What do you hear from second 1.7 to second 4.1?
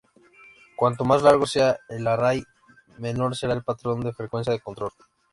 el array, menor será el patrón